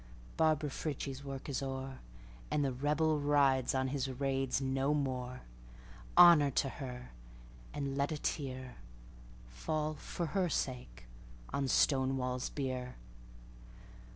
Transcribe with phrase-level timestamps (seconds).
[0.35, 1.99] Barbara Frietchie's work is o'er,
[2.49, 5.41] And the Rebel rides on his raids no more.
[6.17, 7.11] Honor to her!
[7.71, 11.05] and let a tearFall, for her sake,
[11.53, 12.95] on Stonewall's bier.